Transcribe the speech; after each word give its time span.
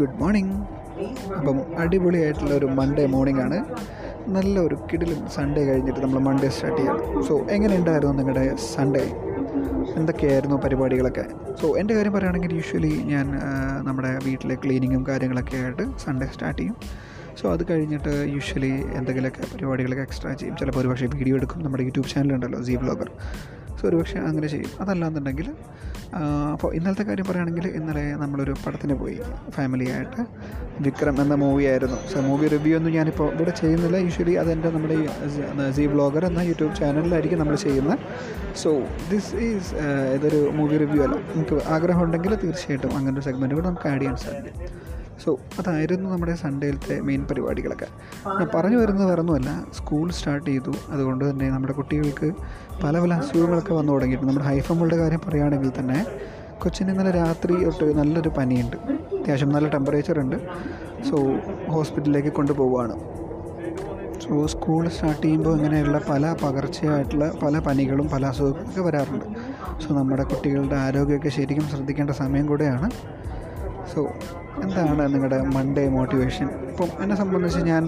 Good 0.00 0.16
morning. 0.22 0.54
അപ്പം 1.38 1.58
അടിപൊളിയായിട്ടുള്ള 1.82 2.52
ഒരു 2.60 2.68
മൺഡേ 2.78 3.04
മോർണിംഗ് 3.14 3.42
ആണ്. 3.46 3.58
നല്ല 4.36 4.54
ഒരു 4.66 4.76
കിടിലും 4.90 5.20
സൺഡേ 5.36 5.62
കഴിഞ്ഞിട്ട് 5.68 6.00
നമ്മൾ 6.04 6.18
മൺഡേ 6.28 6.48
സ്റ്റാർട്ട് 6.56 6.78
ചെയ്യണം 6.80 7.22
സോ 7.28 7.34
എങ്ങനെ 7.54 7.74
ഉണ്ടായിരുന്നു 7.80 8.14
നിങ്ങളുടെ 8.20 8.44
സൺഡേ 8.74 9.04
എന്തൊക്കെയായിരുന്നു 9.98 10.56
പരിപാടികളൊക്കെ? 10.64 11.24
സോ 11.60 11.66
എന്റെ 11.80 11.92
കാര്യം 11.96 12.12
പറയുകയാണെങ്കിൽ 12.16 12.52
യൂഷ്വലി 12.58 12.92
ഞാൻ 13.12 13.26
നമ്മുടെ 13.88 14.10
വീട്ടിലെ 14.26 14.56
ക്ലീനിങ്ങും 14.64 15.04
കാര്യങ്ങളൊക്കെ 15.10 15.56
ആയിട്ട് 15.62 15.84
സൺഡേ 16.04 16.26
സ്റ്റാർട്ട് 16.34 16.60
ചെയ്യും. 16.60 16.76
സോ 17.40 17.44
അത് 17.54 17.62
കഴിഞ്ഞിട്ട് 17.70 18.12
യൂഷ്വലി 18.34 18.72
എന്തെങ്കിലുമൊക്കെ 18.98 19.42
പരിപാടികളൊക്കെ 19.52 20.04
എക്സ്ട്രാ 20.08 20.32
ചെയ്യും. 20.40 20.54
ചിലപ്പോൾ 20.60 20.80
ഒരു 20.82 20.88
പക്ഷേ 20.92 21.08
വീഡിയോ 21.16 21.36
എടുക്കും. 21.40 21.60
നമ്മുടെ 21.64 21.84
യൂട്യൂബ് 21.88 22.10
ചാനലുണ്ടല്ലോ 22.14 22.60
സി 22.68 22.76
ബ്ലോഗർ 22.84 23.10
സോ 23.80 23.88
ഒരു 23.88 23.96
പക്ഷേ 23.96 24.18
അങ്ങനെ 24.18 24.48
ചെയ്യും. 24.48 24.70
അതല്ലാന്നുണ്ടെങ്കിൽ 24.80 25.48
അപ്പോൾ 26.52 26.74
ഇന്നലത്തെ 26.74 27.02
കാര്യം 27.02 27.24
പറയുകയാണെങ്കിൽ 27.24 27.66
ഇന്നലെ 27.78 28.04
നമ്മളൊരു 28.22 28.54
പടത്തിന് 28.66 28.94
പോയി. 28.94 29.18
ഫാമിലിയായിട്ട്. 29.50 30.22
വിക്രം 30.80 31.16
എന്ന 31.22 31.34
മൂവി 31.34 31.64
ആയിരുന്നു 31.64 31.98
സോ 32.12 32.20
മൂവി 32.20 32.46
റിവ്യൂ 32.48 32.76
ഒന്നും 32.78 32.92
ഞാനിപ്പോൾ 32.92 33.28
ഇവിടെ 33.34 33.52
ചെയ്യുന്നില്ല. 33.60 33.96
യൂഷ്വലി 33.96 34.34
അതെന്റെ 34.42 34.70
നമ്മുടെ 34.70 34.96
സി 35.76 35.86
ബ്ലോഗർ 35.86 36.24
എന്ന 36.26 36.40
യൂട്യൂബ് 36.50 36.76
ചാനലിലായിരിക്കും 36.76 37.38
നമ്മൾ 37.38 37.56
ചെയ്യുന്നത്. 37.56 37.98
സോ 38.62 38.72
ദിസ് 39.10 39.34
ഈസ് 39.48 39.74
ഇതൊരു 40.16 40.40
മൂവി 40.58 40.76
റിവ്യൂ 40.84 41.02
അല്ല. 41.06 41.16
നമുക്ക് 41.34 41.58
ആഗ്രഹമുണ്ടെങ്കിൽ 41.76 42.34
തീർച്ചയായിട്ടും 42.44 42.96
അങ്ങനെ 42.96 43.14
ഒരു 43.18 43.24
സെഗ്മെന്റ് 43.24 43.54
കൂടെ 43.54 43.66
നമുക്ക് 43.66 43.88
ആഡ് 43.88 44.00
ചെയ്യാൻ 44.00 44.16
സാധിക്കും. 44.16 44.87
സോ 45.24 45.38
അതായിരുന്നു 45.58 46.10
നമ്മുടെ 46.10 46.34
സൺഡേയിലത്തെ 46.34 47.00
മെയിൻ 47.00 47.26
പരിപാടികളൊക്കെ. 47.30 47.86
പറഞ്ഞു 48.54 48.76
വരുന്നത് 48.76 49.08
വേറൊന്നുമല്ല. 49.08 49.64
സ്കൂൾ 49.74 50.10
സ്റ്റാർട്ട് 50.10 50.50
ചെയ്തു. 50.50 50.72
അതുകൊണ്ട് 50.88 51.30
തന്നെ 51.30 51.50
നമ്മുടെ 51.50 51.72
കുട്ടികൾക്ക് 51.72 52.32
പല 52.82 53.00
പല 53.00 53.14
അസുഖങ്ങളൊക്കെ 53.14 53.74
വന്നു 53.74 53.92
തുടങ്ങിയിട്ടുണ്ട്. 53.92 54.32
നമ്മുടെ 54.32 54.48
ഹൈഫമ്മളുടെ 54.48 54.96
കാര്യം 54.96 55.20
പറയുകയാണെങ്കിൽ 55.28 55.72
തന്നെ 55.78 56.06
കൊച്ചിന് 56.62 56.90
ഇന്നലെ 56.90 57.10
രാത്രി 57.10 57.64
തൊട്ട് 57.64 57.98
നല്ലൊരു 57.98 58.28
പനിയുണ്ട്. 58.28 58.76
അത്യാവശ്യം 58.76 59.48
നല്ല 59.48 59.68
ടെമ്പറേച്ചർ 59.68 60.18
ഉണ്ട്. 60.18 60.36
സോ 61.10 61.16
ഹോസ്പിറ്റലിലേക്ക് 61.70 62.28
കൊണ്ടുപോവുകയാണ്. 62.28 62.96
സോ 64.20 64.46
സ്കൂൾ 64.46 64.88
സ്റ്റാർട്ട് 64.88 65.22
ചെയ്യുമ്പോൾ 65.22 65.56
ഇങ്ങനെയുള്ള 65.56 66.00
പല 66.10 66.36
പകർച്ചയായിട്ടുള്ള 66.42 67.32
പല 67.42 67.58
പനികളും 67.58 68.08
പല 68.08 68.26
അസുഖങ്ങളൊക്കെ 68.26 68.80
വരാറുണ്ട്. 68.80 69.24
സോ 69.82 69.94
നമ്മുടെ 69.94 70.22
കുട്ടികളുടെ 70.22 70.76
ആരോഗ്യമൊക്കെ 70.76 71.28
ശരിക്കും 71.28 71.68
ശ്രദ്ധിക്കേണ്ട 71.68 72.10
സമയം 72.10 72.46
കൂടെയാണ്. 72.46 72.90
സോ 73.94 74.08
എന്താണ് 74.64 75.06
നിങ്ങളുടെ 75.14 75.38
മൺഡേ 75.56 75.84
മോട്ടിവേഷൻ 75.96 76.48
ഇപ്പം 76.70 76.90
എന്നെ 77.02 77.16
സംബന്ധിച്ച് 77.22 77.60
ഞാൻ 77.70 77.84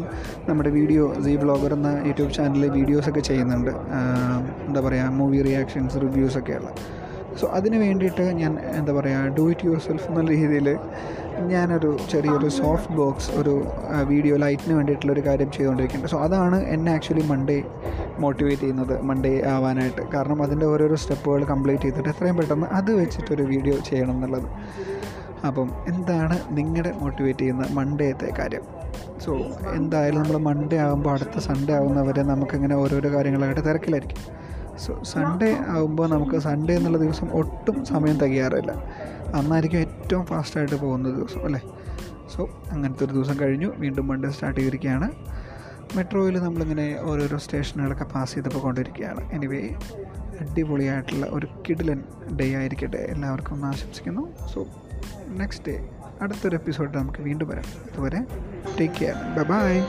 നമ്മുടെ 0.48 0.70
വീഡിയോ 0.78 1.04
സി 1.24 1.34
ബ്ലോഗർ 1.42 1.72
എന്ന 1.78 1.90
യൂട്യൂബ് 2.08 2.32
ചാനലിൽ 2.38 2.72
വീഡിയോസൊക്കെ 2.78 3.22
ചെയ്യുന്നുണ്ട്. 3.30 3.72
എന്താ 4.68 4.80
പറയുക 4.86 5.12
മൂവി 5.20 5.40
റിയാക്ഷൻസ് 5.48 6.02
റിവ്യൂസൊക്കെയുള്ള 6.06 6.70
സോ 7.40 7.46
അതിന് 7.56 7.76
വേണ്ടിയിട്ട് 7.84 8.24
ഞാൻ 8.40 8.52
എന്താ 8.78 8.92
പറയുക 8.96 9.34
ഡു 9.36 9.44
ഇറ്റ് 9.50 9.66
യുവർ 9.66 9.80
സെൽഫ് 9.84 10.06
എന്നുള്ള 10.10 10.30
രീതിയിൽ 10.38 10.68
ഞാനൊരു 11.52 11.90
ചെറിയൊരു 12.12 12.48
സോഫ്റ്റ് 12.58 12.94
ബോക്സ് 12.98 13.28
ഒരു 13.40 13.52
വീഡിയോ 14.10 14.34
ലൈറ്റിന് 14.44 14.74
വേണ്ടിയിട്ടുള്ളൊരു 14.78 15.22
കാര്യം 15.28 15.50
ചെയ്തുകൊണ്ടിരിക്കുന്നുണ്ട്. 15.56 16.12
സോ 16.14 16.18
അതാണ് 16.26 16.58
എന്നെ 16.74 16.90
ആക്ച്വലി 16.96 17.24
മൺഡേ 17.32 17.58
മോട്ടിവേറ്റ് 18.24 18.62
ചെയ്യുന്നത് 18.62 18.94
മൺഡേ 19.10 19.32
ആവാനായിട്ട്. 19.54 20.02
കാരണം 20.14 20.38
അതിന്റെ 20.46 20.66
ഓരോരോ 20.72 20.96
സ്റ്റെപ്പുകൾ 21.02 21.44
കംപ്ലീറ്റ് 21.52 21.84
ചെയ്തിട്ട് 21.86 22.10
എത്രയും 22.14 22.36
പെട്ടെന്ന് 22.40 22.68
അത് 22.78 22.90
വെച്ചിട്ടൊരു 23.00 23.46
വീഡിയോ 23.52 23.76
ചെയ്യണം 23.90 24.14
എന്നുള്ളത്. 24.18 24.48
അപ്പം 25.46 25.70
എന്താണ് 25.88 26.38
നിങ്ങളുടെ 26.50 26.92
മോട്ടിവേറ്റ് 26.92 27.38
ചെയ്യുന്ന 27.38 27.66
മൺഡേത്തെ 27.70 28.32
കാര്യം? 28.38 28.62
സോ 29.20 29.36
എന്തായാലും 29.74 30.22
നമ്മൾ 30.22 30.36
മൺഡേ 30.36 30.76
ആകുമ്പോൾ 30.76 31.12
അടുത്ത 31.12 31.38
സൺഡേ 31.38 31.74
ആകുന്നവരെ 31.74 32.22
നമുക്കിങ്ങനെ 32.22 32.76
ഓരോരോ 32.76 33.10
കാര്യങ്ങളായിട്ട് 33.10 33.60
തിരക്കിലായിരിക്കും. 33.60 34.40
സോ 34.78 35.02
സൺഡേ 35.02 35.58
ആകുമ്പോൾ 35.68 36.10
നമുക്ക് 36.10 36.38
സൺഡേ 36.38 36.76
എന്നുള്ള 36.76 36.98
ദിവസം 36.98 37.28
ഒട്ടും 37.32 37.84
സമയം 37.84 38.18
തികയാറില്ല. 38.18 38.72
അന്നായിരിക്കും 39.34 39.78
ഏറ്റവും 39.78 40.26
ഫാസ്റ്റായിട്ട് 40.26 40.74
പോകുന്ന 40.74 41.14
ദിവസം 41.14 41.44
അല്ലേ? 41.44 41.60
സോ 42.36 42.48
അങ്ങനത്തെ 42.70 43.04
ഒരു 43.04 43.12
ദിവസം 43.12 43.36
കഴിഞ്ഞു. 43.40 43.72
വീണ്ടും 43.76 44.08
മൺഡേ 44.08 44.30
സ്റ്റാർട്ട് 44.30 44.60
ചെയ്തിരിക്കുകയാണ്. 44.60 45.10
മെട്രോയിൽ 45.94 46.38
നമ്മളിങ്ങനെ 46.38 46.98
ഓരോരോ 47.00 47.38
സ്റ്റേഷനുകളൊക്കെ 47.38 48.04
പാസ് 48.04 48.34
ചെയ്ത് 48.34 48.48
പോയിക്കൊണ്ടിരിക്കുകയാണ് 48.48 49.32
എനിവേ 49.32 49.68
അടിപൊളിയായിട്ടുള്ള 50.40 51.26
ഒരു 51.26 51.48
കിഡിലൻ 51.68 52.02
ഡേ 52.40 52.54
ആയിരിക്കട്ടെ. 52.54 52.96
എല്ലാവർക്കും 52.96 53.66
ആശംസിക്കുന്നു. 53.66 54.46
സോ 54.54 54.66
നെക്സ്റ്റ് 55.28 55.68
ഡേ 55.68 55.88
അടുത്തൊരു 56.22 56.56
എപ്പിസോഡ് 56.56 56.98
നമുക്ക് 56.98 57.18
വീണ്ടും 57.18 57.48
വരാം. 57.48 57.64
അതുവരെ 57.92 58.18
ടേക്ക് 58.80 58.94
കെയർ 59.00 59.14
ബൈ 59.14 59.42
ബൈ 59.42 59.80